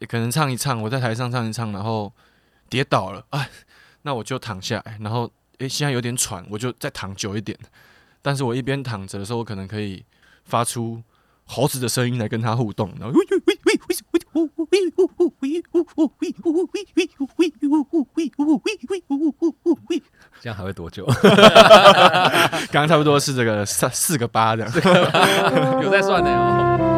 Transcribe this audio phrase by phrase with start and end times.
[0.00, 2.12] 也可能唱一唱，我在台上唱一唱，然后
[2.68, 3.48] 跌倒了，哎，
[4.02, 7.56] 那我就躺下来，然后诶，现在有点喘，我就再躺久一点。
[8.22, 10.04] 但是我一边躺着的时候，我可能可以
[10.44, 11.02] 发出
[11.46, 13.14] 猴子的声音来跟他互动，然后
[20.40, 21.04] 这样还会多久？
[22.70, 26.89] 刚刚差不多是这个三四个八这样，有在算的哦。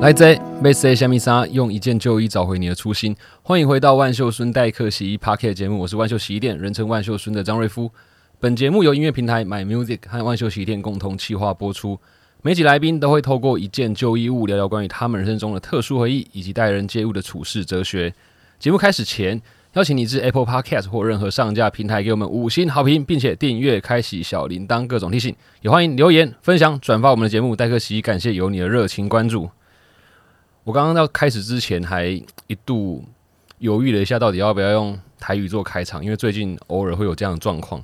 [0.00, 3.16] 来自被塞虾米莎用一件旧衣找回你的初心。
[3.42, 7.90] 欢迎回到万秀孙代客洗衣 Parket 节目，我是万秀洗衣店，人称万秀孙的张瑞夫。
[8.38, 11.98] 本节目由音乐平台 My Music 和万秀洗衣店共同企划播出。
[12.42, 18.14] 每集来宾都会透过一件旧衣物聊聊关于他们人生中的特殊回忆，以及待人接物的处事哲学。
[18.60, 25.34] 节目开始前，邀请你至 Apple Podcast 或任何上架平台给我们五星好评，并且订阅、开启小铃铛各种提醒。
[25.60, 27.56] 也欢迎留言、分享、转发我们的节目。
[27.56, 29.50] 代客洗衣感谢有你的热情关注。
[30.68, 32.08] 我刚刚要开始之前，还
[32.46, 33.02] 一度
[33.56, 37.82] 犹豫了一下，到底要不要用台语做开场，因为最近偶尔会有这样的状况。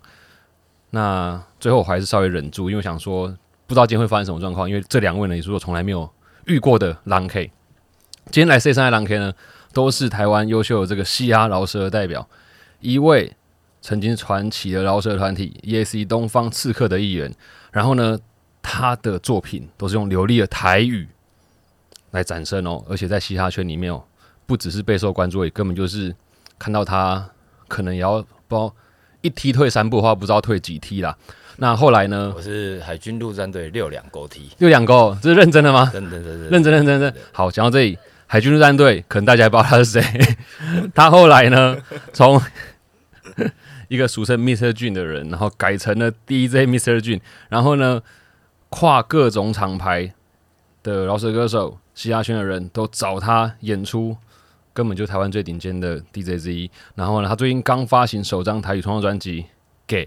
[0.90, 3.28] 那最后我还是稍微忍住，因为想说
[3.66, 6.06] 不知道今天会发生什么状况，因为这两位呢也是我从来没有
[6.44, 7.50] 遇过的狼 K。
[8.26, 9.32] 今天来 C 三的狼 K 呢，
[9.72, 12.28] 都是台湾优秀的这个嘻哈饶舌的代表，
[12.80, 13.34] 一位
[13.80, 17.32] 曾经传奇的饶舌团体 E.S.C 东方刺客的一员，
[17.72, 18.18] 然后呢，
[18.60, 21.08] 他的作品都是用流利的台语。
[22.14, 24.00] 来展身哦，而且在嘻哈圈里面哦，
[24.46, 26.14] 不只是备受关注，也根本就是
[26.60, 27.28] 看到他
[27.66, 28.72] 可能也要包
[29.20, 31.16] 一踢退三步的话，不知道退几踢啦。
[31.56, 32.32] 那后来呢？
[32.36, 35.90] 我是海军陆战队六两勾踢，六两勾，这是认真的吗？
[35.92, 37.22] 真的，真的，认真，认真，认真。
[37.32, 40.02] 好，讲到这里，海军陆战队可能大家也不知道他是谁。
[40.94, 41.76] 他后来呢，
[42.12, 42.40] 从
[43.88, 44.72] 一个俗称 Mr.
[44.72, 47.00] Jun 的人，然后改成了 DJ Mr.
[47.00, 48.00] Jun，，然后呢，
[48.68, 50.14] 跨各种厂牌
[50.82, 51.78] 的饶舌歌手。
[51.94, 54.16] 嘻哈圈的人都找他演出，
[54.72, 56.68] 根本就台湾最顶尖的 DJ 之一。
[56.96, 59.42] 然后呢，他最近刚发行首张台语创作专辑
[59.86, 60.06] 《Gay》，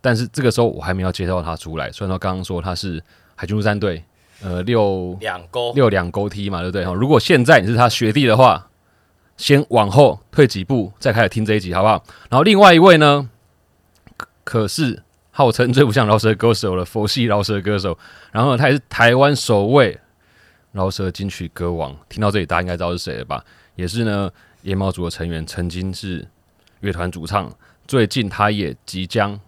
[0.00, 1.92] 但是这个时候我还没有介绍他出来。
[1.92, 3.02] 虽然说刚刚说他是
[3.34, 4.02] 海军陆战队，
[4.42, 6.84] 呃，六两勾六两勾踢嘛，对不对？
[6.94, 8.70] 如果现在你是他学弟的话，
[9.36, 12.02] 先往后退几步，再开始听这一集，好不好？
[12.30, 13.28] 然后另外一位呢，
[14.42, 17.98] 可是号称最不像饶舌歌手的佛系饶舌歌手，
[18.32, 20.00] 然后他也是台湾首位。
[20.74, 23.42] 饶舌金曲歌王，听到这里大家应该知道是谁了吧？
[23.76, 24.28] 也是呢，
[24.62, 26.26] 夜猫族的成员，曾经是
[26.80, 27.48] 乐团主唱。
[27.86, 29.38] 最近他也即将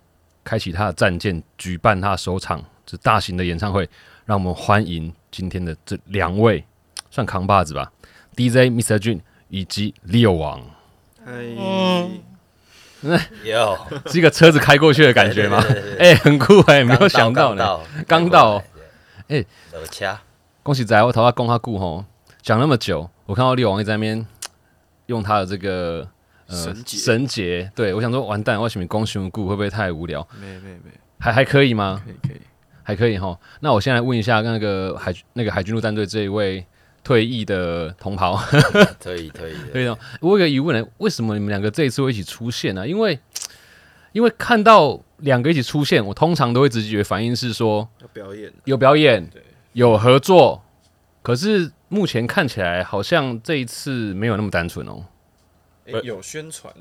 [0.45, 3.89] 开启他的战舰，举办他首场这大型的演唱会。
[4.25, 6.65] 让我们欢迎今天的这两位，
[7.11, 7.91] 算扛把子吧
[8.37, 8.97] ，DJ Mr.
[8.99, 10.63] Jun 以及 Leo 王。
[11.25, 12.09] 哎，
[13.45, 13.77] 有
[14.07, 15.65] 是一个车子开过去的感觉吗？
[15.99, 18.63] 哎，很酷哎，没有想到呢，刚到，
[19.27, 20.21] 哎，有掐。
[20.66, 22.04] 恭喜仔，我头发供他顾吼，
[22.43, 24.27] 讲那么久，我看到六王一在那边
[25.06, 26.04] 用他的这个
[26.49, 30.27] 呃绳结，对我想说完蛋，为什么恭喜顾会不会太无聊？
[30.41, 30.91] 没没没，
[31.21, 32.03] 还还可以吗？
[32.04, 32.41] 可以可以，
[32.82, 33.38] 还可以哈。
[33.60, 36.66] 那我先来问一下那个海那个海军陆战队这一位
[37.04, 38.37] 退役的同袍，
[38.98, 39.97] 退 役退役，对的。
[40.21, 42.88] 我有个疑问呢，为什么你们两个这一次会一起出现呢？
[42.88, 43.16] 因为
[44.10, 49.44] 因为看到两个一起出现，我通常都会直觉反应是说有表演，有表演，对。
[49.77, 50.63] 有合作，
[51.21, 55.05] 可是目前看起来好像这一次没有那么单纯哦。
[56.03, 56.73] 有宣传，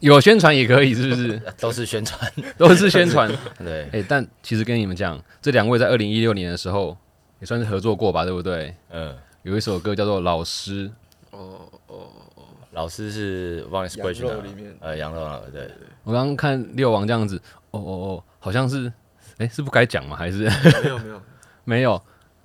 [0.00, 1.40] 有宣传也可以，是不是？
[1.60, 3.30] 都是宣传， 都是宣传。
[3.60, 6.98] 对，哎，但其实跟你们讲，这两位在二零一六年的时候
[7.38, 8.74] 也算是合作过吧，对不对？
[8.90, 9.16] 嗯。
[9.44, 10.88] 有一首歌叫做《老师》。
[11.30, 15.74] 哦哦哦，老师是忘了是羊肉里面，呃，羊肉对对。
[16.02, 17.40] 我刚刚看六王这样子，
[17.70, 18.92] 哦哦哦，好像是，
[19.38, 20.16] 哎，是不该讲吗？
[20.16, 20.38] 还是
[20.82, 21.22] 没有没有
[21.62, 22.02] 没有。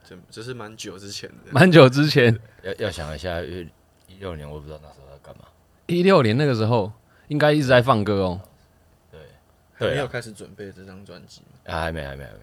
[0.07, 3.67] 这这是蛮久之前的，蛮久之前，要要想一下，一
[4.19, 5.45] 六年我不知道那时候在干嘛。
[5.87, 6.91] 一六年那个时候
[7.27, 8.41] 应该一直在放歌哦。
[9.11, 9.19] 对，
[9.73, 12.39] 还没有开始准备这张专辑啊，还没，还没，还没，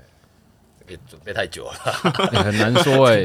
[0.84, 1.72] 别准备太久了，
[2.42, 3.24] 很难说哎。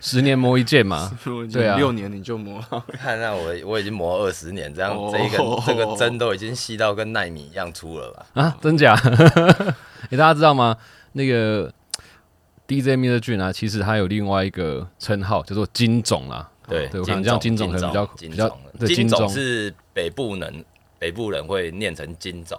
[0.00, 1.16] 十年磨一剑嘛，
[1.52, 2.60] 对啊，六年你就磨。
[2.94, 8.26] 看那我我已经磨二十年，这样这一个这个针都已经细到跟奈米一样粗了吧？
[8.34, 8.94] 啊，真假？
[10.10, 10.76] 哎， 大家知道吗？
[11.12, 11.72] 那个。
[12.72, 13.18] DJ Mr.
[13.20, 16.48] Jun 啊，其实他有另外一个称号叫做金总啦。
[16.66, 18.86] 对，对我看这样金总可能比较比较。
[18.86, 20.64] 金总是北部人，
[20.98, 22.58] 北部人会念成金总，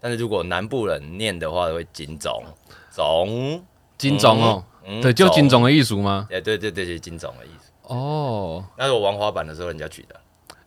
[0.00, 2.42] 但是如果南部人念的话，会金总
[2.90, 3.62] 总
[3.98, 4.64] 金总哦。
[5.02, 6.26] 对，就金总的艺术吗？
[6.30, 7.70] 哎，对对对，是金总的意思。
[7.82, 10.18] 哦，那是我玩滑板的时候人家取的。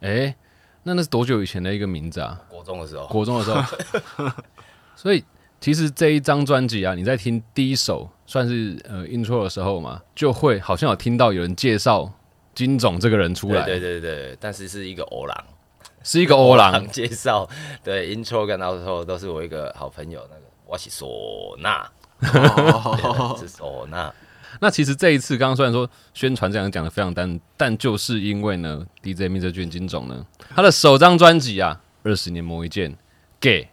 [0.01, 0.35] 哎，
[0.83, 2.39] 那那是多久以前的一个名字啊？
[2.47, 4.31] 国中的时候，国中的时候。
[4.95, 5.23] 所以
[5.59, 12.11] 其实这一张专辑啊，你在听第一首算是呃 intro 的时候嘛，就会好像有听到有人介绍
[12.55, 15.35] 金总这个人出来，对对对对，但是是一个欧郎，
[16.03, 16.87] 是一个欧郎。
[16.89, 17.49] 介绍，
[17.83, 21.85] 对 intro 跟 outro 都是我一个好朋友，那个我是唢呐，
[22.21, 23.35] 哦。
[23.39, 24.13] 是唢呐，
[24.59, 29.51] 那其实这一次刚刚虽然说宣传这样讲的非常单，但就是因为呢，DJ Mr.
[29.51, 32.95] 俊金总呢，他的首张专辑啊，二十年磨一剑
[33.39, 33.67] ，gay。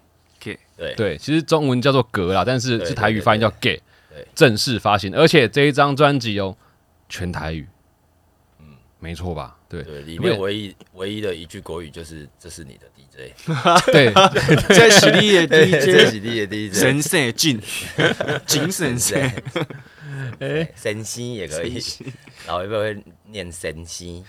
[0.76, 0.94] 对。
[0.96, 3.82] 对，其实中文叫做“格”啦，但是对是台语发音叫 “gay”，对
[4.34, 6.56] 正式发行，而且这一张专辑哦，
[7.08, 7.66] 全台语，
[8.58, 9.56] 嗯，没错吧？
[9.68, 9.82] 对。
[9.82, 13.32] 对，里面唯一唯一的一句国语就是“这是你的 DJ”，
[13.92, 14.12] 对，
[14.68, 17.60] 这是你的 DJ 是你的 DJ，神圣进，
[18.46, 19.20] 精神圣，
[20.40, 21.80] 哎，神仙也可以，
[22.46, 24.24] 然后一般会念神仙，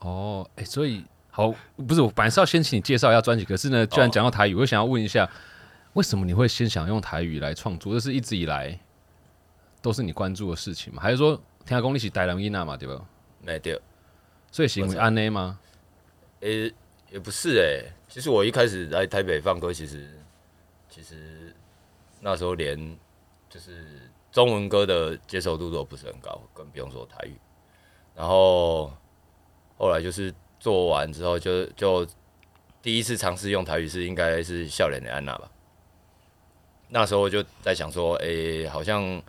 [0.00, 1.54] 哦，哎，所以好，
[1.86, 5.28] 不是我本来是要先请你介绍一下专辑，可是呢，居然讲到台语，我想要问一下，
[5.92, 7.94] 为什么你会先想用台语来创作？
[7.94, 8.76] 这是一直以来
[9.86, 11.00] 都是你关注的事情吗？
[11.00, 13.00] 还是说听讲你是台南音啊嘛，对吧？
[13.40, 13.80] 没对，
[14.50, 15.60] 所以行为安内吗？
[16.40, 16.74] 诶、
[17.08, 20.10] 也不是诶、其实我一开始来台北放歌，其实
[20.88, 21.54] 其实
[22.20, 22.98] 那时候连
[23.48, 27.36] 就是中文歌的接受度都不是很高，更不用说台语。
[28.12, 28.92] 然后
[29.78, 32.04] 后来就是做完之后就，就
[32.82, 35.48] 第一次尝试用台语是应该是笑脸的安娜吧。
[36.88, 39.22] 那时候就在想说，诶、好像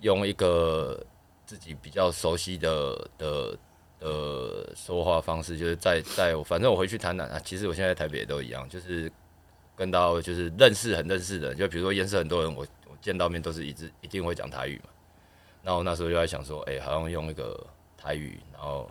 [0.00, 0.98] 用一个
[1.46, 3.58] 自己比较熟悉的的
[3.98, 9.10] 的说话方式，就是在在我反正我回去谈谈啊，其实我现在台北也都一样，就是
[9.76, 14.90] 跟到就是认识很认识的，就比如说认识很多人，我我见到面都是一直一定会讲台语嘛。
[15.62, 18.90] 然后那时候就在想说，哎、好像用一个台语，然后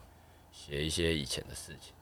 [0.52, 1.94] 写一些以前的事情，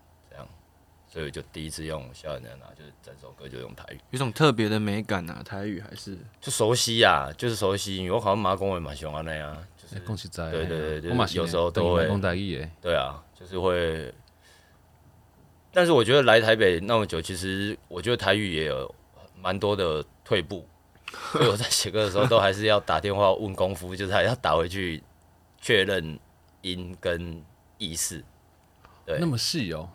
[1.17, 14.13] 所以就第一次用《笑脸的安娜》，就是整首歌就用台语，有种特别的美感啊，台语还是就熟悉呀、就是熟悉，因为我好像马公也蛮喜欢那样，就是哎，恭喜在，对对对对我有时候都会讲台语诶，对啊，就是会。
[15.73, 18.93] 但是我觉得来台北那么久，其实我觉得台语也有
[19.41, 20.67] 蛮多的退步，
[21.31, 25.01] 所以我在写歌的时候都还是要打电话问功夫，就是还要打回去
[25.59, 26.19] 确认
[26.61, 27.43] 音跟
[27.79, 28.23] 意思。
[29.03, 29.89] 对那么细哦。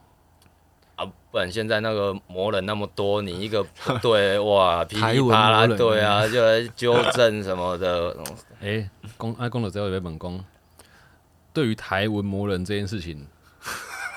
[0.97, 8.17] 啊，不然现在那个魔人那么多，你一个不 对哇，噼里啪啦，对啊，就来纠正什么的。
[8.61, 10.45] 哎，公爱公的只有一本公，
[11.53, 13.27] 对于台文魔人这件事情，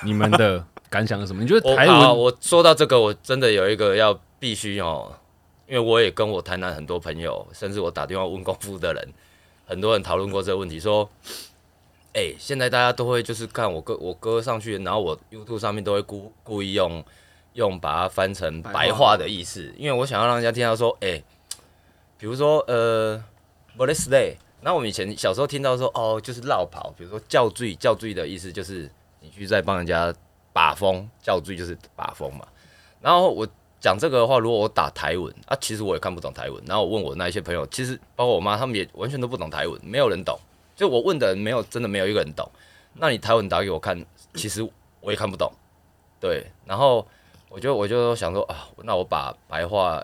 [0.03, 1.41] 你们的感想是什么？
[1.41, 5.11] 你觉得 台我我说到这个，我真的有一个要必须哦，
[5.67, 9.13] 因为我也跟我台南很多朋友，甚至我打电话问功夫的人，
[9.65, 11.09] 很多人讨论过这个问题，说，
[12.15, 17.03] 哎、现在大家都会就是看我歌我歌上去，然后我 YouTube 上面都会故故意用
[17.53, 21.21] 用把它翻成白话的意思，因为我想要让人家听到说，哎、
[22.17, 23.21] 比如说呃
[23.75, 28.89] b o l i s day，那我们以前小时候听到说，哦，就是绕跑，比如说叫罪，叫罪的意思就是
[29.19, 30.13] 你去在帮人家
[30.53, 32.47] 把风，叫罪就是把风嘛。
[33.01, 33.45] 然后我
[33.81, 36.63] 讲这个的话，如果我打台文啊，其实我也看不懂台文。
[36.65, 40.39] 然后我问我那一些朋友，其实包括我妈，他们也完全都不懂台文，没有人懂。
[40.75, 42.49] 就我问的人，没有真的没有一个人懂。
[42.93, 44.61] 那你台文打给我看，其实
[45.01, 45.51] 我也看不懂。
[46.19, 47.05] 对，然后
[47.49, 50.03] 我就我就想说啊，那我把白话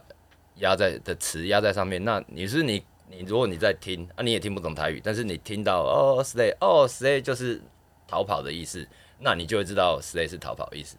[0.56, 2.04] 压在的词压在上面。
[2.04, 7.62] 那你是你你如果你在听啊，你也听不懂台语，但是你听到哦 stay 哦 stay 就是
[8.08, 8.88] 逃跑的意思，
[9.20, 10.96] 那你就会知道 stay 是逃跑的意思。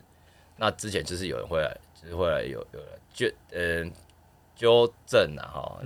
[0.56, 3.92] 那之前就是有人会来，就是会来有有人纠嗯、
[4.56, 5.78] 纠正啊哈，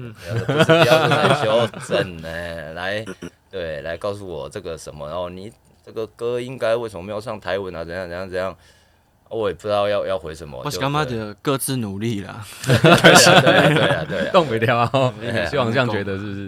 [0.46, 3.04] 不是标准来纠正呢、来
[3.56, 5.50] 对来告诉我这个什么，然后你
[5.84, 7.82] 这个歌应该为什么没有上台文啊？
[7.84, 8.54] 怎样怎样怎样？
[9.28, 10.60] 我也不知道要要回什么。
[10.64, 12.46] 我是就干妈的各自努力啦。
[12.64, 12.80] 对啊
[13.40, 15.14] 对啊对啊对啊，动 不掉啊！
[15.20, 16.46] 对希望 这样觉得是不是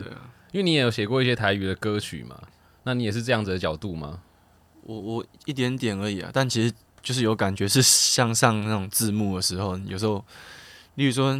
[0.52, 2.38] 因为你也有写过一些台语的歌曲嘛，
[2.84, 4.20] 那你也是这样子的角度吗？
[4.82, 6.72] 我我一点点而已啊，但其实
[7.02, 10.24] 就是有感觉是向上那种字幕的时候，有时候，
[10.94, 11.38] 例如说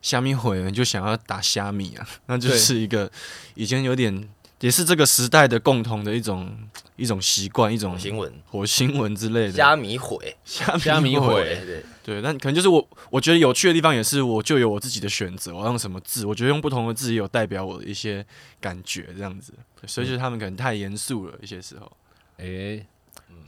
[0.00, 3.10] 虾米毁了，你就想要打虾米啊，那就是一个
[3.54, 4.28] 已经有点
[4.60, 6.56] 也是这个时代的共同的一种
[6.96, 9.52] 一种习惯，一种新闻火星文之类的。
[9.52, 11.58] 虾米毁，虾虾米毁
[12.02, 12.20] 对。
[12.20, 18.24] 但可能就是我我觉得有趣的地方也是，我就有我自己的选择，我用什么字，我觉得用不同的字也有代表我的一些
[18.60, 19.54] 感觉，这样子，
[19.86, 21.90] 所以就是他们可能太严肃了，一些时候。
[22.36, 22.86] 诶、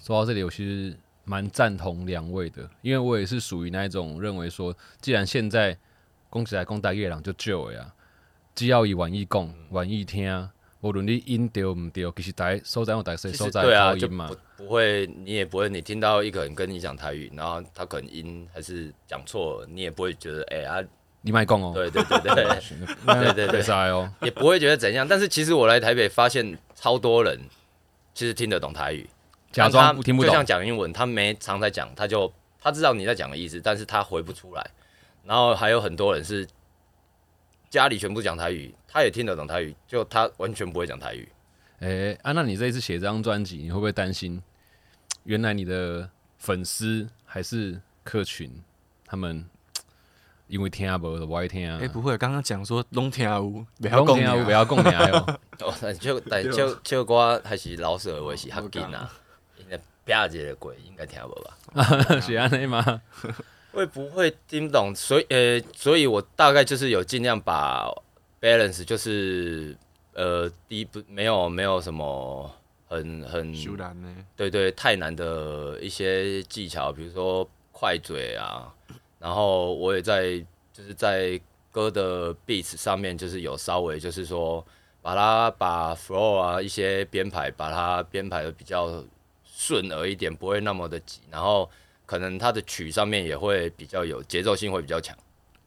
[0.03, 5.77] 说到这里，我其实蛮赞同两位的，因为我也是属于那一种认为说，既然现在
[6.31, 7.95] 公起来攻大夜郎就救了啊，
[8.55, 10.49] 只要以晚意共，晚意听，
[10.83, 14.17] 无论你音对唔对，其实大家所在有大家其实所在对啊，就不，
[14.57, 20.83] 不会，你也不会，你听到一个人跟你讲台语，然后他可能音还是讲错了，你也不会觉得，哎、啊，
[21.21, 23.63] 你卖供哦，对对对对，对对对。
[23.63, 25.07] 塞哦，也不会觉得怎样。
[25.07, 27.39] 但是其实我来台北发现，超多人
[28.13, 29.09] 其实听得懂台语，
[29.53, 30.31] 假装听不懂。
[30.31, 34.71] 就像，讲英文，他没常在讲，他就他知道你在讲的意思，但是他回不出来。
[35.25, 36.45] 然后还有很多人是
[37.73, 41.27] 家里全部讲台语，他也听得懂台语，就他完全不会讲台语。
[41.81, 44.43] 哎、啊，那你这一次写这张专辑，你会不会担心，
[45.25, 48.63] 原来你的粉丝还是客群，
[49.07, 49.43] 他们
[50.49, 51.79] 因为听不的不爱听啊？
[51.81, 55.17] 哎、不会，刚刚讲说拢听有，不不要讲听啊，不要讲你还有，
[55.67, 59.11] 哦，但就 但就就歌还是老舍的话是较紧啊，
[59.57, 62.21] 应该啪一个鬼应该听无吧？
[62.21, 63.01] 是安尼吗？
[63.73, 64.95] 会不会听不懂？
[64.95, 67.91] 所以呃，所以我大概就是有尽量把
[68.41, 69.77] balance，就是
[70.13, 72.51] 呃，第一不没有没有什么
[72.87, 73.53] 很很
[74.37, 78.73] 对对太难的一些技巧，比如说快嘴啊，
[79.19, 80.39] 然后我也在
[80.73, 84.65] 就是在歌的 beats 上面就是有稍微就是说
[85.01, 89.03] 把它把 flow 啊一些编排把它编排的比较
[89.45, 91.71] 顺耳一点，不会那么的急，然后
[92.07, 95.17] 可能它的曲上面也会比较有节奏性会比较强。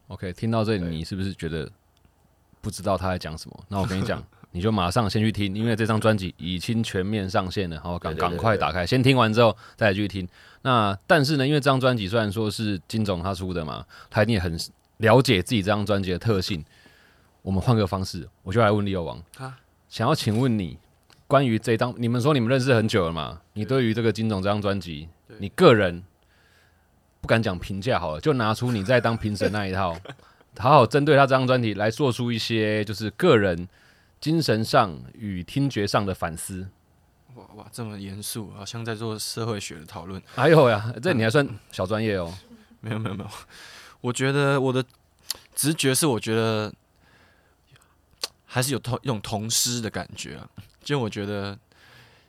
[0.07, 1.69] OK，听到这里，你是不是觉得
[2.61, 3.63] 不知道他在讲什么？
[3.69, 10.27] 那我跟你讲， 你就马上先去听，因为这张专辑已经全面上线了，好，赶赶快打开，先听完之后再来继续听。
[10.61, 14.55] 那但是呢，因为这张专辑虽然说是金总他出的嘛，他一定也很
[14.97, 16.63] 了解自己这张专辑的特性。
[17.41, 20.77] 我们换个方式，我就来问利友王啊，想要请问你
[21.27, 23.41] 关于这张，你们说你们认识很久了嘛？
[23.53, 26.03] 你对于这个金总这张专辑，你个人
[27.25, 29.97] 不敢讲评价好了，就拿出你在当评审那一套，
[30.59, 33.67] 好好针对他这张专辑来做出一些就是个人
[34.21, 36.67] 精神上与听觉上的反思。
[37.33, 40.21] 哇哇，这么严肃，好像在做社会学的讨论。
[40.35, 42.31] 还有呀， 这你还算小专业哦。
[42.79, 43.29] 没有没有没有，
[44.01, 44.85] 我觉得我的
[45.55, 46.71] 直觉是，我觉得
[48.45, 50.47] 还是有同一种同诗的感觉啊。
[50.83, 51.57] 就我觉得，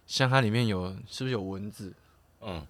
[0.06, 1.92] 像它里面有是不是有蚊子？
[2.40, 2.66] 嗯，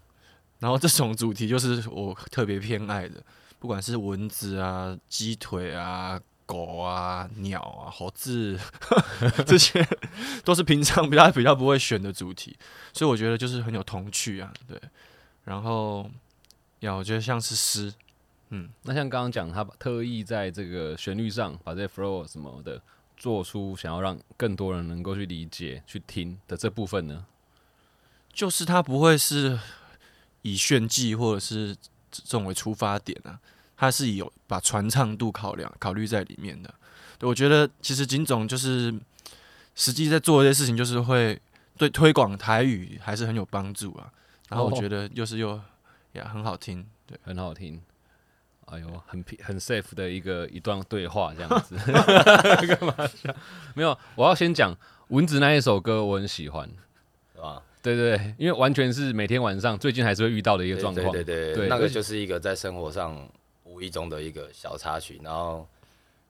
[0.59, 3.23] 然后这种主题就是我特别偏爱的，
[3.59, 8.59] 不管是蚊子啊、鸡腿啊、狗啊、鸟啊、猴子
[9.47, 9.87] 这些，
[10.45, 12.57] 都是平常比较比较不会选的主题，
[12.93, 14.53] 所以我觉得就是很有童趣啊。
[14.67, 14.81] 对，
[15.45, 16.11] 然后
[16.81, 17.93] 呀，我觉得像是诗，
[18.51, 22.81] 嗯那像刚刚讲，他特意在这个旋律上把这些 flow 什么的
[23.17, 27.27] 做出想要让更多人能够去理解、去听的这部分呢？
[28.33, 29.59] 就是他不会是
[30.47, 31.75] 以炫技或者是
[32.11, 33.39] 这种为出发点啊，
[33.77, 36.73] 它是有把传唱度考量考虑在里面的。
[37.19, 38.95] 对我觉得其实金总就是
[39.75, 41.41] 实际在做一些事情，就是会
[41.77, 44.13] 对推广台语还是很有帮助啊。
[44.49, 45.61] 然后我哦觉得又是又
[46.13, 47.83] 也很好听，对，很好听。
[48.67, 51.77] 哎呦，很平很 safe 的一个一段对话这样子，
[52.67, 53.35] 干嘛笑？
[53.75, 54.77] 没有，我要先讲
[55.09, 56.69] 蚊子那一首歌，我很喜欢。
[57.35, 57.63] 是吧？
[57.87, 61.13] 对对对，因为完全是每天晚上最近还是会遇到的一个状况。
[61.13, 63.17] 对对对那个就是一个在生活上
[63.63, 65.21] 无意中的一个小插曲。
[65.23, 65.65] 然后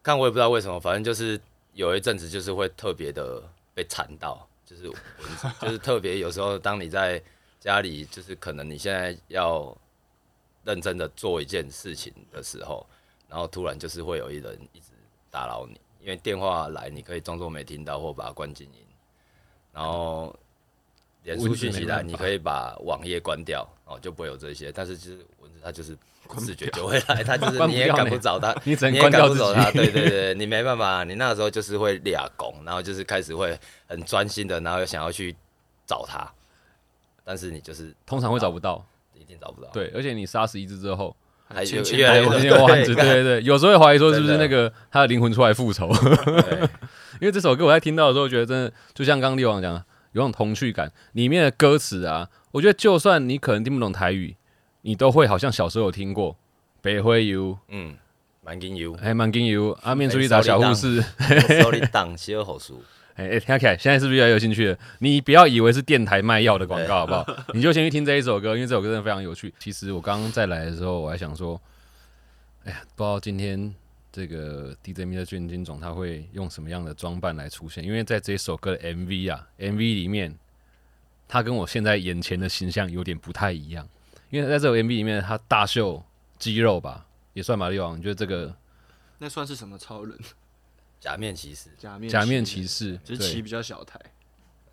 [0.02, 1.40] 看我也不知道为什么，反正就是
[1.72, 4.96] 有一阵子就是会特别的被缠到，就是蚊
[5.38, 7.22] 子就是特别有时候当你在
[7.58, 9.74] 家里，就是可能你现在要
[10.62, 12.86] 认真的做一件事情的时候，
[13.30, 14.88] 然后突然就是会有一人一直
[15.30, 18.80] 打扰你，因为电话来你可以装作没听到或把它关静音，
[19.72, 20.38] 然后。
[21.26, 24.70] 脸书讯息来，你可以把网页关掉，哦，就不会有这些。
[24.70, 25.96] 但是其实蚊子，它就是
[26.38, 29.70] 视觉就会来，它就是 你也赶不着它， 你只能你也关掉自赶不走它。
[29.74, 35.34] 对对对，你没办法，你那个时候就是会俩拱，然后就是开始会很专心的，然后又想要去
[35.84, 36.26] 找它，
[37.24, 38.82] 但是你就是通常会找不到。
[39.18, 39.68] 一定找不到。
[39.72, 41.16] 对，而且你杀死一只之后，
[41.52, 45.92] 还有越来越多有多些汉子，对对对，有时候会怀疑说是不是那个他的灵魂出来复仇。
[46.24, 46.60] 对
[47.20, 49.84] 因为这首歌我在听到的时候，觉得真的就像刚刚力王讲的，
[50.16, 50.90] 有种童趣感。
[51.12, 54.34] 里面的歌词啊，我觉得就算你可能听不懂台语，
[54.80, 56.34] 你都会好像小时候有听过
[56.80, 57.94] “北灰油嗯，
[58.42, 61.04] 蛮金油”，，哎蛮金油，阿面出去打小护士。
[61.60, 62.82] 手里挡小好书，
[63.16, 64.78] 哎哎，听起来现在是不是越来越有兴趣了？
[65.00, 67.26] 你不要以为是电台卖药的广告，好不好？
[67.52, 69.52] 你就先去听这一首歌，因为这首歌真的非常有趣。
[69.58, 71.60] 其实我刚刚再来的时候，我还想说，
[72.64, 73.74] 哎呀，不知道今天
[74.16, 77.84] 这个 DJ 米的卷金总他会用什么样的装扮来出现？
[77.84, 80.34] 因为在这首歌的 MV 啊，MV 里面，
[81.28, 83.86] 他跟我现在眼前的形象有点不太一样。
[84.30, 86.02] 因为在这首 MV 里面，他大秀
[86.38, 88.56] 肌肉吧，也算吧，力王，你觉得这个
[89.18, 90.18] 那算是什么超人？
[90.98, 91.68] 假面骑士。
[91.76, 94.00] 假面假面骑骑士，只是骑比较小台。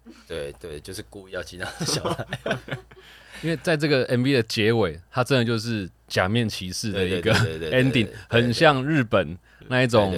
[0.28, 2.26] 对对，就是故意要激到小孩。
[3.42, 7.34] 因为在这个 MV 的结尾，它真的就是假面骑士的一个
[7.72, 10.16] ending，很像日本那一种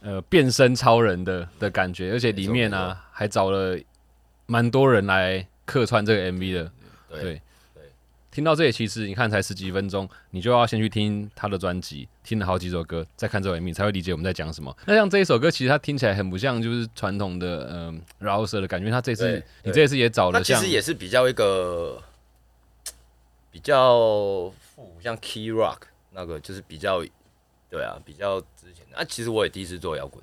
[0.00, 3.78] 呃变身超人的的感觉，而且里面呢还找了
[4.46, 6.72] 蛮多人来客串这个 MV 的。
[7.08, 7.42] 对对，
[8.30, 14.76] 听到这里，其实你看才十几分钟，你就要先去听他的专辑，听了好几首歌，再看这首 MV，才会理解我们在讲什么。
[14.86, 18.90] 那像这一首歌，其实它听起来很不像就是传统的嗯饶舌的感觉。
[18.90, 22.02] 他这次你这次也找了，其实也是比较一个。
[23.52, 25.80] 比较富，像 Key Rock
[26.12, 27.04] 那个就是比较，
[27.68, 30.22] 对啊，比较之前啊，其实我也第一次做摇滚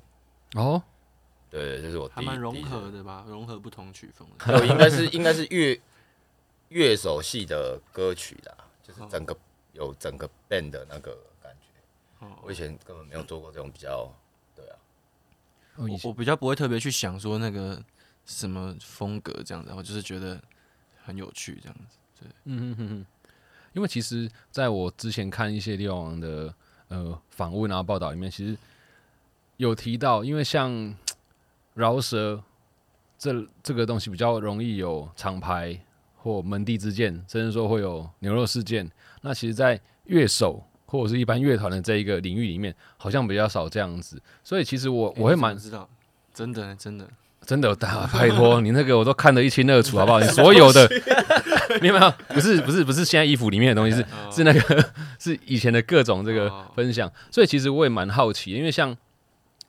[0.54, 0.82] 哦，
[1.50, 5.78] 对，这是我还蛮融合的吧，融合不同曲风，有应该是应该是乐
[6.68, 9.36] 乐手系的歌曲啦，就是整个
[9.72, 12.26] 有整个 band 的那个感觉。
[12.42, 14.12] 我以前根本没有做过这种比较，
[14.54, 14.76] 对啊，
[15.76, 17.82] 我我比较不会特别去想说那个
[18.26, 20.40] 什么风格这样子，我就是觉得
[21.04, 23.06] 很有趣这样子，对，嗯哼哼哼。
[23.74, 26.52] 因为其实，在我之前看一些猎王的
[26.88, 28.56] 呃访问啊报道里面，其实
[29.58, 30.96] 有提到，因为像
[31.74, 32.42] 饶舌
[33.18, 35.80] 这这个东西比较容易有厂牌
[36.18, 38.88] 或门第之见，甚至说会有牛肉事件。
[39.22, 44.20] 那其实，在乐手或者是一般乐团的这一个领域里面，好像比较少这样子。
[44.44, 45.88] 所以，其实我我会蛮知道，
[46.34, 47.08] 真的真的。
[47.46, 50.20] 真的，大拜托 你那个我都看得一清二楚，好不好？
[50.20, 50.86] 你所有的，
[51.80, 52.14] 明白吗？
[52.28, 54.84] 不是不是不是现在衣服里面的东西，是是那个
[55.18, 57.10] 是以前的各种这个分享。
[57.30, 58.94] 所以其实我也蛮好奇，因为像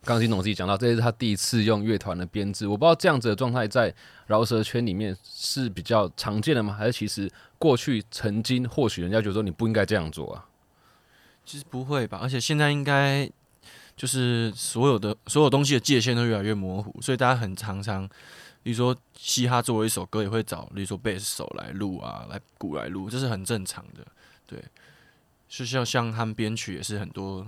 [0.04, 3.94] 刚金总自己讲到，这是他第一次用乐团的编制，我不知道这样子的状态在
[4.28, 6.74] 饶舌圈里面是比较常见的吗？
[6.74, 10.46] 还是其实过去曾经或许人家觉得说你不应该这样做啊？
[11.46, 13.30] 其实不会吧，而且现在应该。
[13.96, 18.08] 就是所有的所有东西的界限都越来越模糊，所以大家很常常，
[18.64, 24.08] 比如说嘻哈作为一首歌，也会找，比如说贝斯手来录啊，来鼓来录，这是很正常的。
[24.48, 24.64] 对，
[25.50, 27.46] 就像像他们编曲也是很多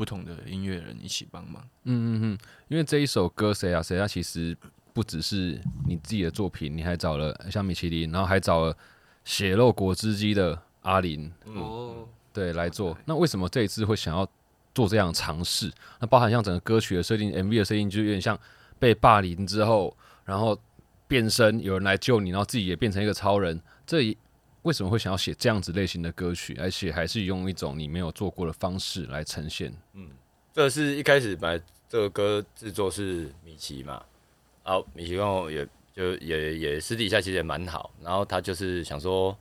[0.00, 1.62] 不同的音乐人一起帮忙。
[1.84, 4.56] 嗯嗯嗯，因为这一首歌谁啊谁啊，其实
[4.94, 8.74] 不只是你自己的作品，你还找了像米其林，然后还找了
[9.26, 12.96] 血肉果汁机的阿林，哦，对，来做。
[13.04, 14.26] 那为什么这一次会想要？
[14.72, 18.38] 做这样尝试，那包含像整个歌曲的设定、MV 的设定，就有点像
[18.78, 20.56] 被霸凌之后，然后
[21.08, 23.60] 变身，有人来救你，然后自己也变成一个超人。
[23.84, 24.16] 这
[24.62, 29.72] 为什么会想要写这样子类型的歌曲，而且还是用一种你没有做过的方式来呈现？
[29.94, 30.10] 嗯，
[30.52, 34.02] 这是一开始来这个歌制作是米奇嘛，
[34.62, 39.36] 好，米奇跟我也就也也私底下其实也蛮好，然后他就是想说。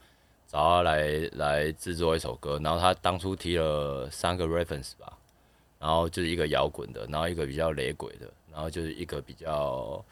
[0.52, 5.16] 找他来来制作一首歌，然后他当初提了三个 reference 吧，
[5.78, 10.04] 然后就是一个摇滚的，然后一个比较雷鬼的，然后就是一个比较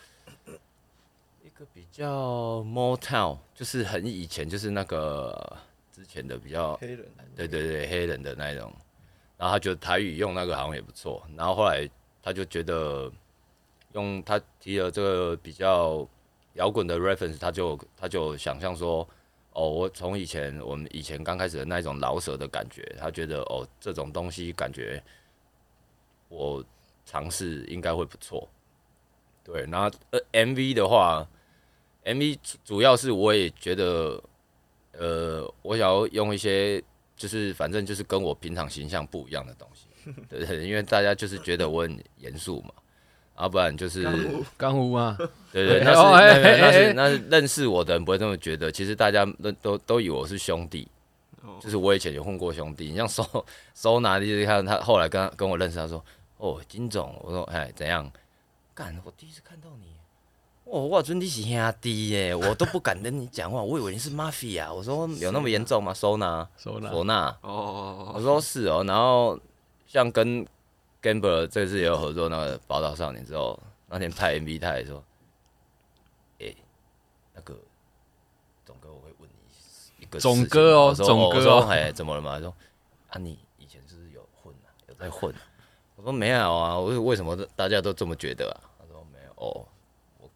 [1.58, 5.58] 个比较 Motown，就是很以前就是那个
[5.92, 8.72] 之前的比较黑人，对对对黑人的那种，
[9.38, 11.90] 然后他觉得台语用那个好像也不错，然后后来
[12.22, 13.12] 他就觉得
[13.94, 16.08] 用他提了这个比较
[16.54, 19.08] 摇滚的 reference，他就他就想象说。
[19.60, 25.04] 哦，我从以前我们以前刚开始的那种老舍的感觉，他觉得哦这种东西感觉
[26.30, 26.64] 我
[27.08, 28.48] 尝试应该会不错。
[29.44, 31.28] 对，然后呃 MV 的话
[32.08, 34.22] ，MV 主要是我也觉得，
[34.94, 36.82] 呃，我想要用一些
[37.16, 39.88] 就是反正就是跟我平常形象不一样的东西，
[40.30, 42.72] 对对，因为大家就是觉得我很严肃嘛。
[43.40, 44.04] 要不然就是
[44.58, 45.16] 刚屋啊，
[45.52, 46.02] 对对，那是
[46.60, 48.72] 那是那是认识我的人不会这么觉得。
[48.72, 50.88] 其实大家都都都以为我是兄弟，
[51.62, 52.90] 就是我以前有混过兄弟。
[52.90, 53.24] 你像收
[53.76, 56.04] 收拿，的，就是看他后来跟跟我认识，他说
[56.38, 58.12] ：“哦，金总。”我说：“哎，怎样？
[58.74, 59.00] 干？
[59.06, 59.86] 我第一次看到你，
[60.70, 64.74] 哦，我尊你是兄弟耶，我都不敢跟你讲话，我以为你是 mafia。
[64.74, 65.94] 我说有那么严重吗？
[65.94, 68.84] 收纳收纳收纳哦，我说是哦。
[68.86, 69.40] 然后
[69.88, 70.46] 像跟。
[71.00, 75.02] Gamble 这次也有合作那个《宝岛少年》之后，那天拍 MV，他也说
[76.42, 76.54] ：“哎，
[77.36, 77.56] 那个
[78.66, 82.34] 总哥，我会问你一个总哥哦，总哥哦，哎，怎么了嘛？
[82.34, 82.54] 他说：
[83.10, 84.68] 啊，你以前是不是有混啊？
[84.90, 85.34] 有在混？
[85.96, 88.58] 我说没有啊，我说为什么大家都这么觉得啊？
[88.80, 89.68] 他说没有哦，我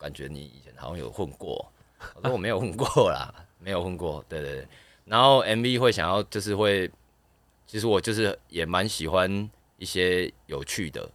[0.01, 1.71] 感觉你以前好像有混过。
[2.15, 4.25] 我说我没有混过啦，没有混过。
[4.27, 4.67] 对对对，
[5.05, 6.89] 然后 MV 会想要就是会，
[7.67, 9.49] 其实我就是也蛮喜欢。
[9.77, 11.09] 一些有趣的，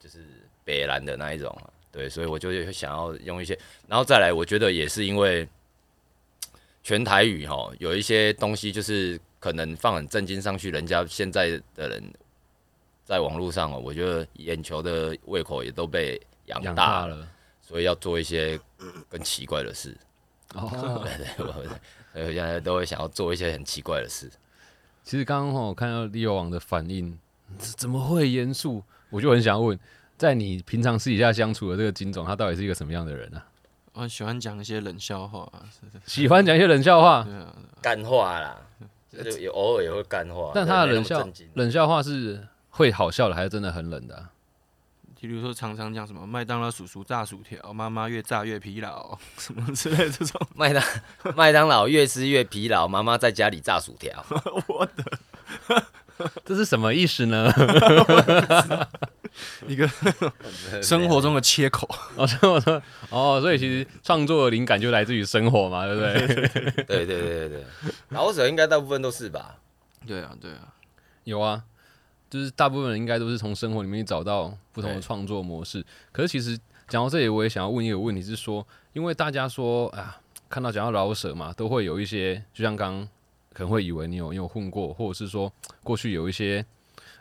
[0.00, 0.18] 就是
[0.64, 1.56] 北蓝的那一种，
[1.92, 5.48] 对，所以我就会想要用一些，然后再来，我觉得也是因为
[6.82, 12.02] 全台语哈，有一些东西就是可能放很震惊上去，人家现在的人
[13.04, 17.28] 在网络上哦，我觉得眼球的胃口也都被养大了，
[17.66, 18.58] 所以要做一些
[19.08, 19.96] 更奇怪的事。
[20.54, 24.30] 哦，对对，我所以我现在都会想要做一些很奇怪的事。
[25.02, 27.18] 其实刚刚我看到利友王的反应，
[27.58, 28.82] 怎么会严肃？
[29.10, 29.78] 我就很想问，
[30.16, 33.44] 在你平常私底下相处的这个金总，他到底是一个什么样的人啊？
[33.92, 35.50] 我喜欢讲一些冷笑话、
[36.06, 37.26] 喜欢讲一些冷笑话，
[37.82, 38.60] 干话啦，
[39.10, 44.30] 就是也偶尔也会干话，但他的冷笑冷笑话是会好笑的，还是真的很冷的啊、
[45.20, 50.40] 比如说常常讲什么麦当劳叔叔炸薯条，妈妈越炸越疲劳，什么之类的这种。
[50.54, 50.82] 麦当
[51.34, 54.24] 麦当劳越吃越疲劳，妈妈在家里炸薯条。
[54.68, 55.84] 我的
[56.44, 57.52] 这是什么意思呢？
[59.66, 59.86] 一个
[60.82, 66.26] 生活中的切口，哦，所以我说，哦，所以其实创作的灵感就来自于生活嘛，对不对？
[66.84, 67.64] 对对对对对，
[68.10, 69.56] 老舍应该大部分都是吧？
[70.06, 70.72] 对啊，对啊，
[71.24, 71.62] 有啊，
[72.28, 75.84] 就是大部分人应该都是从生活里面找到不同的创作模式。
[76.12, 76.58] 可是其实
[76.88, 83.08] 讲到这里，我也想要问一个问题，是说，因为大家说啊，看到讲到老舍嘛，都会有一些，就像刚刚
[83.52, 86.64] 可能会以为你有你有混过，或者是说过去有一些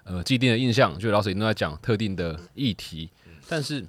[0.04, 3.10] 呃既定的印象，就老舍一定都在讲特定的议题，
[3.48, 3.86] 但是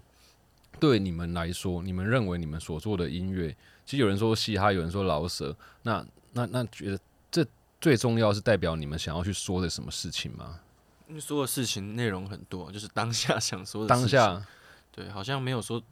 [0.78, 6.98] 对你们来说，你们认为你们所做的音乐，其实有人说嘻哈，有人说老舍，那那那觉得
[7.30, 7.46] 这
[7.80, 10.60] 最重要是代表你们想要去说的什么事情吗？
[11.08, 14.42] 因为说的事情内容很多，就是当下想说的当事情下
[14.90, 15.82] 对，好像没有说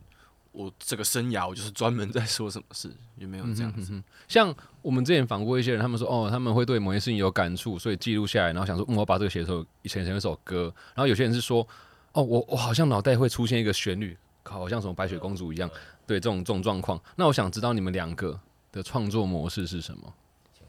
[0.52, 4.02] 我这个生涯我就是专门在说什么事，也没有这样子。
[4.26, 10.72] 像我们之前访过一些人，他们说哦，他们会对某些事情有感触，所以记录下来，然后想说，嗯，我把这个写成以前成一首歌。
[10.94, 11.66] 然后有些人是说，
[12.12, 15.70] 哦，我我好像脑袋会出现一个旋律，好像什么白雪公主一样，
[16.06, 17.00] 对这种这种状况。
[17.16, 18.38] 那我想知道你们两个
[18.72, 20.12] 的创作模式是什么？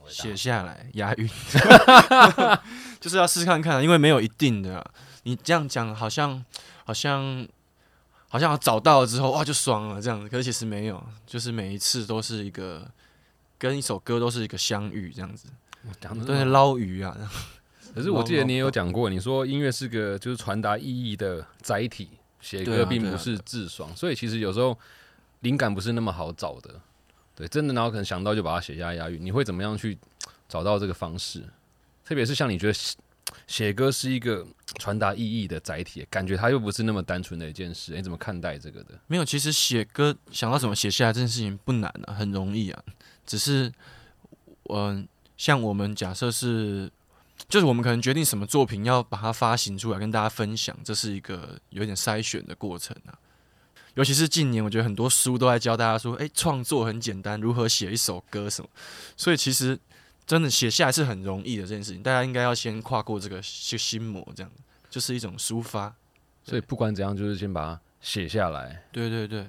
[0.08, 1.28] 写下来押韵，
[3.00, 4.90] 就是要试试看看，因为没有一定的啊。
[5.24, 6.44] 你这样讲好像
[6.84, 7.46] 好像
[8.28, 12.88] 好像找到了之后哇就爽了这样子，可是其实没有，就是每一次都是一个
[13.58, 15.48] 跟一首歌都是一个相遇这样子，
[16.00, 17.16] 讲都在捞鱼啊。
[17.94, 24.78] 可是我记得你也有讲过，你说音乐是个就是传达意义的载体，写歌并不是自爽，所以其实有时候
[25.40, 26.80] 灵感不是那么好找的。
[27.36, 29.24] 对，真的，然后可能想到就把它写下来押韵。
[29.24, 29.96] 你会怎么样去
[30.48, 31.44] 找到这个方式？
[32.02, 32.96] 特别是像你觉得写
[33.46, 34.46] 写歌是一个
[34.78, 37.92] 传达意义的载体，感觉它又不是那么单纯的一件事。
[37.94, 38.98] 你怎么看待这个的？
[39.06, 42.82] 没有，其实写歌想到什么写下来这件事情不难啊，很容易啊。
[43.26, 43.70] 只是，
[44.70, 46.90] 嗯、像我们假设是，
[47.48, 53.18] 就是我们可能决定什么作品要把它发行出来跟大家分享，这是一个有点筛选的过程啊。
[53.96, 58.68] 尤其是近年，我觉得很多书都在教大家说，诶，创作很简单，如何写一首歌什么。
[59.16, 59.78] 所以其实
[60.26, 64.52] 真的写下来是很容易的这件事情，大家应该要先跨过这个心心魔，这样
[64.90, 65.94] 就是一种抒发。
[66.44, 68.84] 所以不管怎样，就是先把它写下来。
[68.92, 69.46] 对对对，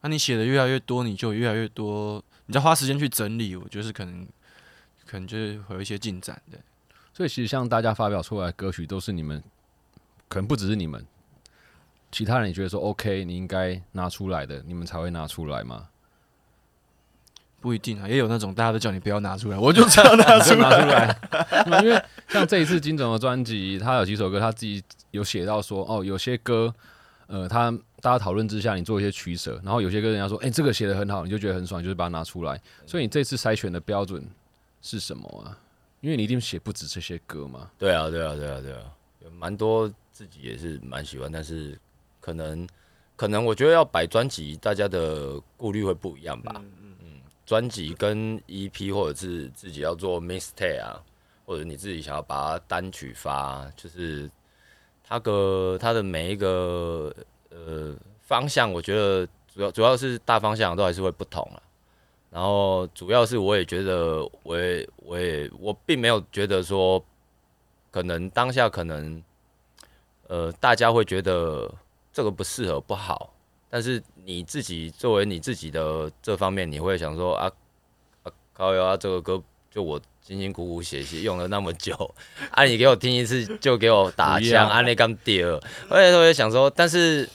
[0.00, 4.26] 那、你写的越来越多，你就越来越多，你再花时间去整理，我觉得是可能
[5.06, 6.58] 可能就是会有一些进展的。
[7.12, 9.42] 所以其实像大家发表出来的歌曲，都是你们，
[10.28, 11.04] 可能不只是你们，
[12.10, 15.88] 其他人也觉得说 OK，你应该拿出来的，你们才会拿出来吗？
[17.60, 20.70] 不一定啊，也有那种大家都叫你不要拿出来，我就这样拿出来。
[20.70, 21.18] 出来，
[21.66, 26.72] 嗯因为像这一次金总的专辑，他有几首歌他自己有写到说，哦，有些歌，
[27.26, 32.60] 呃，他大家讨论之下，你做一些取舍，然后有些歌人家说，哎、这个写的很好，你就觉得很爽，就是把它拿出来。
[32.86, 34.24] 所以你这次筛选的标准
[34.80, 35.58] 是什么啊？
[36.00, 37.68] 因为你一定写不止这些歌嘛。
[37.76, 38.82] 对啊，对啊，对啊，对啊，
[39.24, 41.76] 有蛮多自己也是蛮喜欢，但是
[42.20, 42.68] 可能
[43.16, 46.54] 可能我觉得要摆专辑，大家的顾虑会不一样吧。
[46.56, 46.74] 嗯
[47.46, 51.02] 专辑跟 EP 或者是自己要做 mixtape 啊，
[51.46, 54.30] 或者你自己想要把它单曲发，就是
[55.02, 57.10] 它个它的每一个
[57.48, 61.62] 呃方向，我觉得主要主要是大方向都还是会不同了。
[62.30, 67.02] 然后主要是我也觉得，我也我也我并没有觉得说，
[67.90, 69.22] 可能当下可能，
[70.26, 71.72] 呃，大家会觉得
[72.18, 73.32] 这个不适合不好，
[73.70, 77.48] 但是你自己作为你自己的这方面，你会想说啊
[78.24, 81.94] 啊，高瑶啊，这个歌就我辛辛苦苦写写用了那么久，
[82.50, 87.28] 啊，你给我听一次就给我打枪，啊，那刚第二，而且我也想说，但是。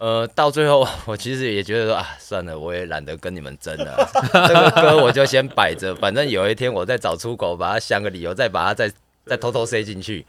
[0.00, 4.08] 呃，到最后我其实也觉得说啊，算了，我也懒得跟你们争了，
[4.46, 8.88] 这个歌我就先摆着，反正有一天我再找出口，把它想个理由，再把它再
[9.26, 10.24] 再偷偷塞进去。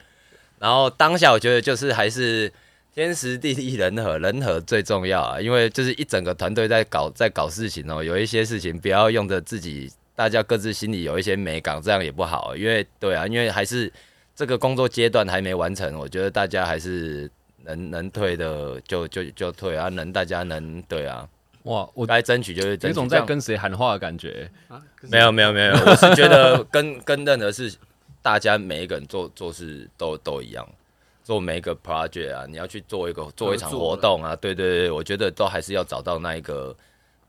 [0.57, 2.51] 然后当下我觉得就是还是
[2.99, 13.91] 天时地利人和，人和最重要啊，因为就是一整个团队在搞在搞事情哦，有一些事情不要用着自己，大家各自心里有一些美感，这样也不好，因为对啊，因为还是
[14.35, 17.29] 这个工作阶段还没完成，我觉得大家还是
[17.63, 21.27] 能能退的就就就退啊，能大家能对啊，
[21.63, 22.77] 哇，我该争取就是。
[22.81, 24.49] 有种在跟谁喊话的感觉。
[25.03, 27.73] 没有没有没有，我是觉得跟跟任何事，
[28.21, 30.67] 大家每一个人做做事都都一样，
[31.29, 36.75] 做每一个 project 啊，你要去做一个做一场活动啊，对对对，我觉得都还是要找到那一个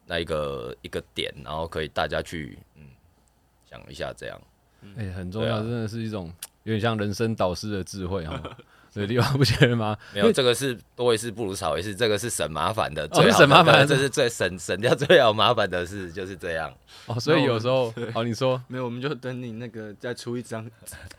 [0.07, 2.85] 那一个一个点，然后可以大家去嗯
[3.71, 4.41] 想一下这样。
[4.97, 6.33] 哎、很重要，啊真的是一种
[6.63, 8.43] 有点像人生导师的智慧哈。
[8.95, 9.95] 对，地方不觉得吗？
[10.15, 16.75] 没有，这个是多一事不如少一事，这个是省麻烦的，哦最省麻烦的这是最省省掉最好麻烦的事，就是这样。
[17.05, 20.69] 哦，所以有时候， 哦，你说，没有，我们就等你那个再出一张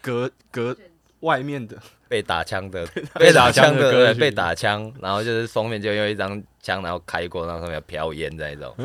[0.02, 0.76] 隔隔
[1.22, 1.76] 外面的，
[2.08, 2.86] 被打枪的，
[3.18, 8.76] 被打枪枪的，对被打枪，然后就是封面就用一张枪，然后开过，然后上面有飘烟的那种，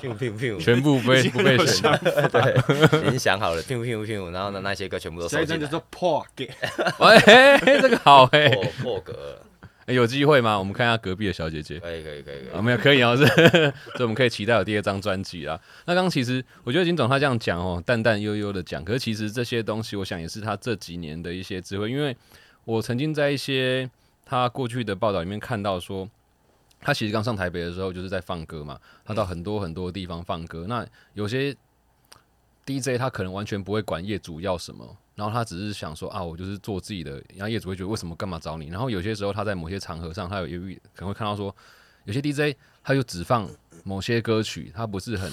[0.00, 1.90] 砰砰砰，全部被不被选，
[2.32, 6.46] 对，已经想好了，砰砰砰，然后呢那些歌全部都收进来，下一张就说破给，
[6.98, 9.38] 哎、这个好哎、破破格
[9.86, 10.58] 有机会吗？
[10.58, 11.80] 我们看一下隔壁的小姐姐。
[11.80, 13.26] 可以可以可以可啊，以，没有，可以啊，是，
[13.96, 15.60] 所以我们可以期待有第二张专辑啦。
[15.86, 22.16] 那刚刚其实我觉得金总他这样讲哦，淡淡悠悠的讲，可是其实这些东西，我想也是他这几年的一些智慧，因为
[22.64, 23.90] 我曾经在一些
[24.24, 26.08] 他过去的报道里面看到说，
[26.80, 31.54] 他其实刚上台北的时候就是在放歌嘛，他到很多很多地方放歌，那有些
[32.64, 34.96] DJ 他可能完全不会管业主要什么。
[35.14, 38.68] 然后他只是想说啊，我就是做自己的，然后业主会觉得为什么干嘛找你？
[38.68, 41.54] 然后有些时候他在某些场合上，他有犹豫，可能会看到说，
[42.04, 43.48] 有些 DJ 他就只放
[43.84, 45.30] 某些歌曲，他不是很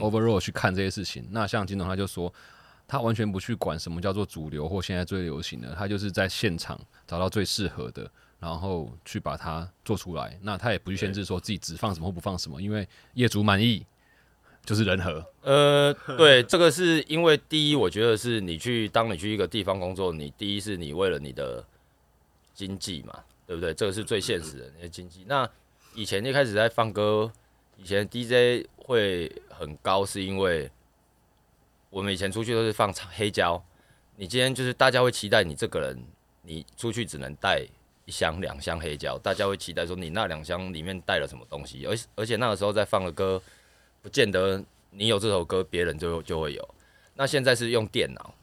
[0.00, 1.26] overall 去看这些事情。
[1.30, 2.32] 那像金总他就说，
[2.86, 10.38] 他完全不去管什么叫做主流或现在最流行的，他就是在现场找到最适合的，然后去把它做出来。
[10.42, 13.86] 那他也不去限制说自己只放什么或不放什么，因为业主满意
[14.64, 15.24] 就是人和。
[15.42, 21.64] 呃，对，这个是因为第一，我觉得是你去当你去一个地方工作，你第一是你为了你的
[22.54, 23.74] 经济嘛，对不对？
[23.74, 25.24] 这个是最现实的你的经济。
[25.26, 25.48] 那
[25.94, 27.30] 以前一开始在放歌，
[27.76, 30.70] 以前 DJ 会很高，是因为
[31.90, 33.62] 我们以前出去都是放黑胶，
[34.16, 36.04] 你今天就是大家会期待你这个人，
[36.42, 37.66] 你出去只能带
[38.04, 43.42] 一箱两箱黑胶，大家会期待说你那两箱里面带了什么东西，而而且那个时候在放的歌，
[44.02, 46.68] 不见得你有这首歌，别人就就会有。
[47.14, 48.34] 那现在是用电脑，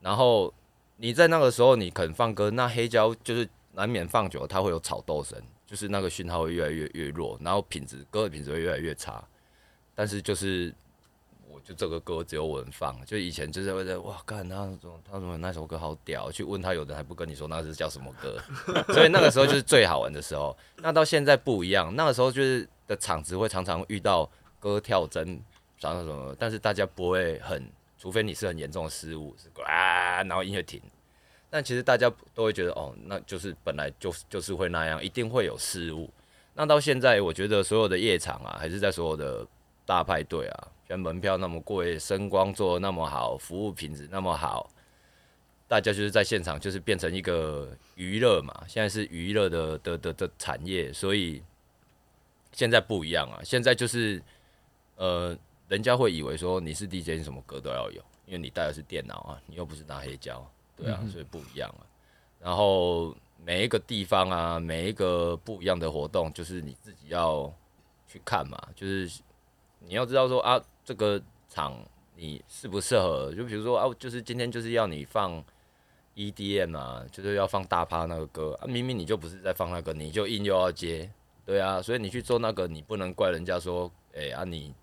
[0.00, 0.52] 然后
[0.96, 9.22] 你在那个时候你肯放歌，那黑胶就是难免放久了，它会有吵斗声，就是那个讯号会越来越越弱，然后品质歌的品质会越来越差。
[9.94, 10.72] 但是就是
[11.50, 18.38] 我就这个歌只有我能放，就以前就是会在哇，干他怎么他怎么那首歌好屌，去问他有的还不跟你说那是叫什么歌，
[18.94, 20.56] 所以那个时候就是最好玩的时候。
[20.76, 24.28] 那到现在不一样，那个时候就是的场子会常常遇到
[24.62, 25.42] 歌跳针，
[25.76, 30.80] 啥什么，但是大家不会很，除非你是很严重的失误，是啊，然后音乐停。
[31.50, 36.08] 但其实大家都会觉得，哦，那就是本来就就是会那样，一定会有失误。
[36.54, 39.44] 那到现在，我觉得所有的夜场啊，还是在所有的
[39.84, 44.70] 大派对啊，像门票那么贵，声光做那么好，服务品质那么好，
[45.66, 51.42] 大家就是在现场就是变成一个娱乐嘛，现在是娱乐的的的的产业，所以
[52.52, 54.22] 现在不一样啊，现在就是
[54.96, 55.36] 呃，
[55.68, 61.86] 人家会以为说你是 DJ，你什么歌都要有，因为你带的是电脑啊，你又不是拿黑胶，对啊，所以不一样啊。
[62.38, 67.52] 然后每一个地方啊，每一个不一样的活动，就是你自己要
[68.06, 69.20] 去看嘛，就是
[69.80, 71.76] 你要知道说啊，这个场
[72.16, 73.32] 你适不适合？
[73.34, 75.42] 就比如说啊，就是今天就是要你放
[76.14, 81.10] EDM 啊，就是要放大趴那个歌啊，明明你就不是在放那个，你就硬又要接，
[81.46, 84.74] 对啊，所以你去做那个，你不能怪人家说，哎、啊你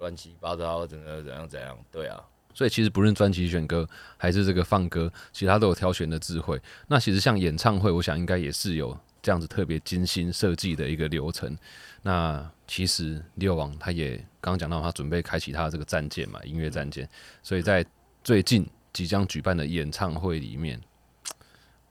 [0.00, 2.20] 乱七八糟，怎样怎样怎样，对啊，
[2.52, 6.60] 所以其实不论专辑选歌还是这个放歌，其他都有挑选的智慧。
[6.88, 11.56] 那其实像演唱会，我想应该也是有这样子特别精心设计的一个流程。
[12.02, 17.08] 那其实六王他也刚刚讲到，他准备开启他的这个战舰嘛，音乐战舰。
[17.42, 17.84] 所以在
[18.24, 20.80] 最近即将举办的演唱会里面，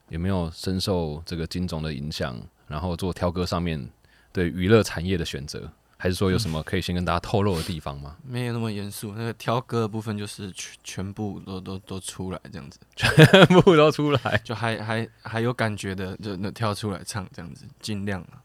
[0.08, 3.88] 有没有深受这个金总的影响，然后做挑歌上面
[4.34, 5.72] 对娱乐产业的选择？
[6.02, 8.16] 还是说有什么可以先跟大家透露的地方吗？
[8.26, 9.14] 没有那么严肃。
[9.18, 14.40] 那个挑歌的部分就是全全部都都都出来这样子，全部都出来。
[14.46, 18.40] 就还还还有感觉的就那跳出来唱这样子，尽量啊。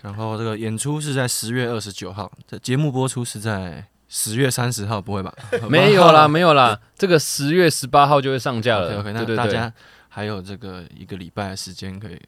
[0.00, 5.34] 然后这个演出是在十月二十九号，这节目播出是在十月三十号，不会吧？
[5.68, 9.00] 没有啦，没有啦，这个十月十八号就会上架了。
[9.00, 9.72] OK 那大家
[10.08, 12.20] 还有这个一个礼拜的时间可以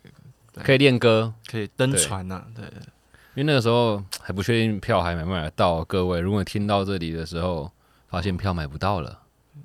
[0.54, 2.64] 可以练歌，可以登船呐、对，
[3.34, 5.82] 因为那个时候还不确定票还买不买得到。
[5.84, 7.70] 各位，如果你听到这里的时候
[8.08, 9.20] 发现票买不到了，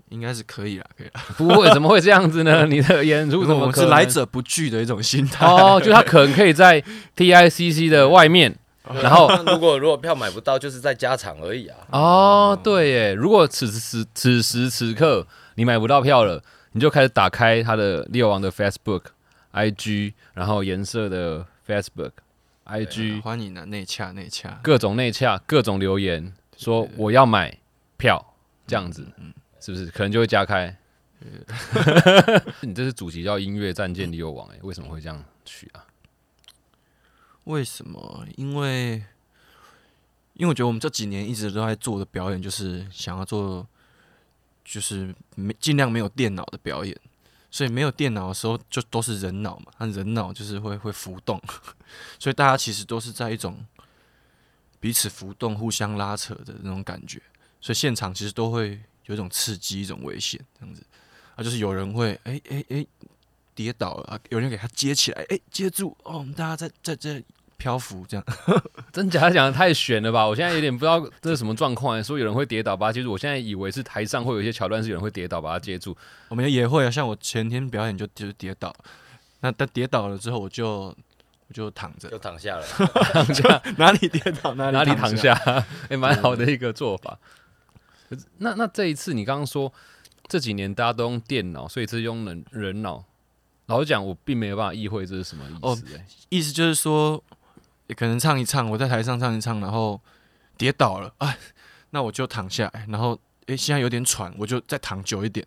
[0.10, 1.22] 应该是可以啦，可以啦。
[1.38, 2.66] 不会，怎么会这样子呢？
[2.68, 5.46] 你的演出如我们怎么可能是来者不拒的一种心态。
[5.46, 6.82] 哦，就他可能可以在
[7.18, 8.56] TICC 的外面，
[9.02, 11.78] 然后如果如果票买不到，就是在加场而已啊。
[11.92, 19.02] 哦，对耶，如果此时此此时此刻你买不到票了，你就开始打开他的猎王的 Facebook、
[19.52, 22.12] IG，然后颜色的 Facebook、
[22.68, 24.60] IG，欢迎啊，内洽内洽。
[24.62, 27.58] 各种内洽，各种留言说我要买
[27.96, 28.34] 票，
[28.68, 29.08] 这样子，
[29.60, 30.78] 是不是可能就会加开？
[32.62, 35.86] 你这是主题叫音乐战舰利诱王，哎，为什么会这样取啊？
[37.46, 38.26] 为什么？
[38.36, 39.04] 因为
[40.34, 43.66] 因为我觉得我们这几年一直都在做的表演，就是想要做，
[44.66, 46.96] 就是没尽量没有电脑的表演。
[47.50, 51.42] 所以没有电脑的时候，就都是人脑嘛，那人脑就是会会浮动，
[52.20, 53.66] 所以大家其实都是在一种
[54.80, 57.22] 彼此浮动、互相拉扯的那种感觉。
[57.60, 60.86] 所以现场其实都会有一种刺激、一种危险这样子。
[61.36, 62.86] 啊，就是有人会哎哎哎
[63.56, 67.24] 跌倒了啊，有人给他接起来，哎接住哦，我们大家在在这
[67.58, 68.26] 漂浮这样。
[68.94, 70.26] 真假讲的太悬了吧！
[70.26, 75.96] 我现在有点不知道这是什么状况、说有人会跌倒把它接住，我现在以为是台上会有一些桥段是有人会跌倒把它接住。
[76.30, 78.74] 我们也会啊，像我前天表演就就是跌倒，
[79.42, 80.96] 那但跌倒了之后我就
[81.48, 82.66] 我就躺着就，躺下了，
[83.14, 85.36] 躺下 哪里跌倒哪里哪里躺下。
[85.36, 87.18] 下，也 蛮好的一个做法。
[88.38, 89.72] 那那这一次你刚刚说
[90.28, 93.04] 这几年大家都用电脑，所以这是用人人脑。
[93.68, 96.06] 老实讲，我并没有办法意会这是什么意哦思、欸。
[96.30, 97.22] 意思就是说，
[97.88, 100.00] 也可能唱一唱，我在台上唱一唱，然后
[100.58, 101.38] 跌倒了，哎，
[101.90, 105.46] 那我就躺下来，然后诶，现在有点喘，我就再躺久一点。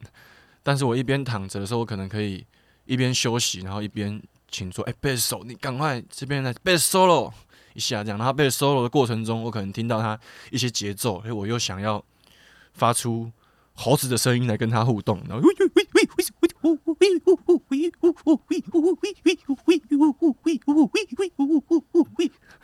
[0.62, 2.44] 但是我一边躺着的时候，我可能可以
[2.84, 7.32] 一边休息，然后一边请说，哎，贝斯手，你赶快这边来贝斯 solo
[7.74, 8.18] 一下这样。
[8.18, 10.18] 然后贝斯 solo 的过程中，我可能听到他
[10.50, 12.02] 一些节奏，哎，我又想要
[12.74, 13.30] 发出
[13.74, 15.48] 猴子的声音来跟他互动，然后。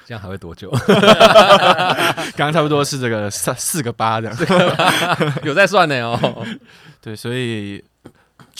[0.04, 0.70] 这样还会多久？
[2.36, 4.36] 刚刚差不多是这个四四个八这样。
[5.42, 6.46] 有在算呢哦。
[7.00, 7.82] 对，所以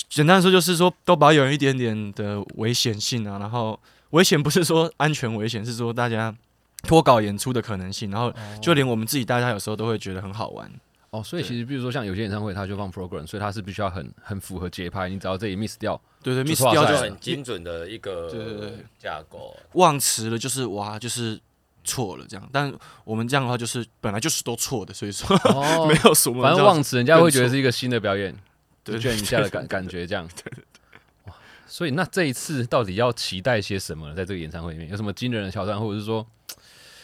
[0.09, 3.38] 简单说就是说，都保有一点点的危险性啊。
[3.38, 3.78] 然后
[4.11, 6.35] 危险不是说安全危险，是说大家
[6.82, 8.11] 脱稿演出的可能性。
[8.11, 10.68] 然后就连我们自己，大家有时候都会觉得很好玩。
[11.16, 19.57] 哦，所以其实比如说像有些演唱会，他就放 program，所以他是必须要很很符合节拍，你只要这里 miss 掉，对对就，miss 掉就很精准的一个对对对架构。
[19.72, 21.40] 忘词了，就是哇，就是
[21.85, 22.48] 错了这样。
[22.52, 22.72] 但
[23.05, 26.42] 我们这样的话，就是本来就是都错的，所以说哦 没有什么。
[26.42, 28.37] 反正忘词，人家会觉得是一个新的表演，
[28.85, 30.29] 对就卷一下的感感觉这样。
[30.29, 31.33] 对对对。
[31.33, 31.35] 哇，
[31.66, 34.14] 所以那这一次到底要期待些什么呢？
[34.14, 36.26] 在这个演唱会里面，有什么惊人的挑战，或者是说，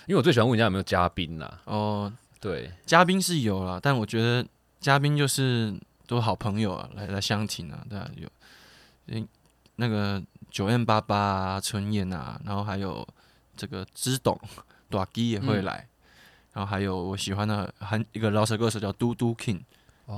[0.07, 1.61] 因为我最喜欢问人家有没有嘉宾啦。
[1.64, 4.44] 哦，对，嘉宾是有啦，但我觉得
[4.81, 5.72] 嘉宾就是
[6.09, 8.28] 都好朋友啊，来来相挺啊，对啊，有，
[9.07, 9.28] 嗯，
[9.76, 13.07] 那个九 N 八八啊，春燕啊，然后还有
[13.57, 14.37] 这个知董
[14.90, 15.87] 短基也会来，
[16.52, 19.61] 然后还有我喜欢的很一个饶舌歌手叫嘟嘟 King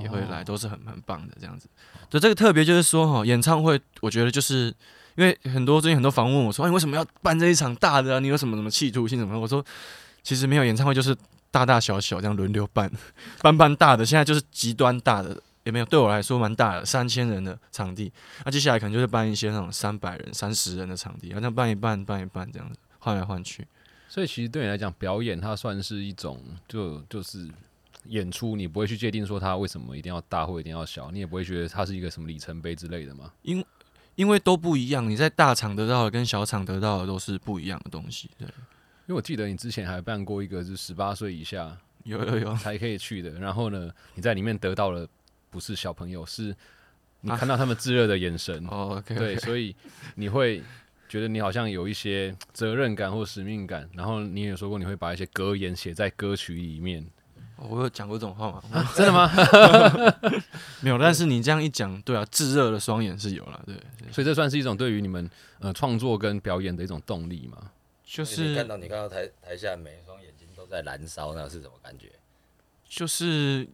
[0.01, 1.69] 也会来，都是很很棒的这样子。
[2.09, 4.73] 对这个特别就是说哈，演唱会我觉得就是
[5.13, 8.19] 因为很多最近很多访问我说，哎，你为什么要办这一场大的啊？
[8.19, 9.39] 你有什么什么企图心什么？
[9.39, 9.63] 我说
[10.23, 11.15] 其实没有演唱会就是。
[11.55, 12.91] 大大小小这样轮流办，
[13.41, 18.11] 办办大的，现在就是极端大的，也没有对我来说蛮大的，三千人的场地。
[18.43, 23.65] 那接下来可能就是办一些那种三百人、三十人的场地，好像办一办、办一办这样子，换来换去。
[24.09, 27.49] 所以其实对你来讲，表演它算是一种，就就是
[28.07, 33.31] 演出，你不会去界定说它为什么一定要大或一定要小，你也不会觉得它是一个什么里程碑之类的吗？
[34.15, 38.29] 因为都不一样，你在大场得到的跟小场得到的都是不一样的东西。
[38.37, 38.45] 对，
[39.07, 43.31] 因为我记得你之前还办过一个，是十八岁以下有有有，才可以去的。
[43.31, 45.07] 然后呢，你在里面得到了
[45.49, 46.55] 不是小朋友，是
[47.21, 48.65] 你看到他们炙热的眼神。
[48.69, 49.75] 哦对，所以
[50.15, 50.63] 你会
[51.07, 53.87] 觉得你好像有一些责任感或使命感。
[53.93, 57.05] 然后你也说过，你会把一些格言写在歌曲里面。
[57.57, 58.91] 哦我有讲过这种话吗？
[58.95, 59.31] 真的吗？
[60.81, 63.75] 没有，但是你这样一讲，对啊，炙热的双眼是有了，对，
[64.11, 67.71] 所以这算是一种对于你们呃创作跟表演的一种动力吗？
[68.05, 72.11] 就是看到你看到台台下每一双眼睛都在燃烧，那是什么感觉？
[72.87, 73.67] 就是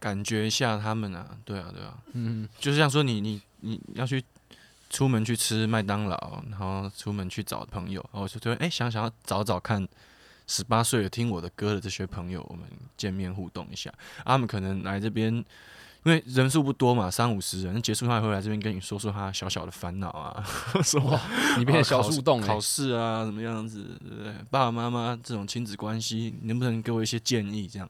[0.00, 4.24] 感觉一下他们啊，对啊，对啊，嗯，就是像说你你你要去
[4.90, 9.86] 出门去吃麦当劳，然后出门去找朋友，然后我就觉得哎、想想要找找看
[10.46, 13.90] 十八岁的听我的歌的这些朋友，我们见面互动一下。
[14.18, 15.44] 啊、他们可能来这边，
[16.04, 20.42] 因为人数不多嘛，三五十人，结束他也会来这边跟你说说他小小的烦恼啊，
[20.82, 21.20] 什么
[21.58, 24.32] 你变成小树洞、考欸，试啊，怎么样子，对不对？
[24.50, 27.68] 爸爸妈妈这种亲子关系，能不能给我一些建议？
[27.68, 27.88] 这样，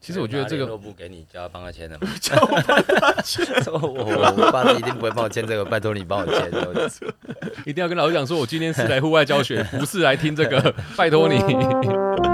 [0.00, 2.08] 其实我觉得这个联络簿给你，叫他帮他签的吗？
[2.20, 6.50] 叫我帮他签， 我我爸一定不会帮我签这个，拜托你帮我签。
[7.64, 12.31] 一定要跟老师讲说，我今天是来户外教学，不是来听这个，拜托你。